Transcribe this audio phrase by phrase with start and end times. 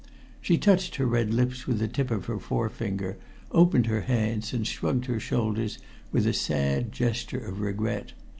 [0.41, 3.19] She touched her red lips with the tip of her forefinger,
[3.51, 5.77] opened her hands, and shrugged her shoulders
[6.11, 8.13] with a sad gesture of regret.